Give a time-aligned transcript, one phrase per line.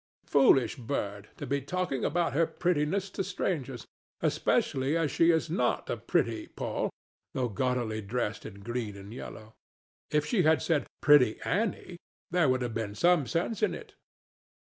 [0.25, 3.85] Foolish bird, to be talking about her prettiness to strangers,
[4.19, 6.89] especially as she is not a pretty Poll,
[7.35, 9.53] though gaudily dressed in green and yellow!
[10.09, 11.99] If she had said "Pretty Annie!"
[12.31, 13.93] there would have been some sense in it.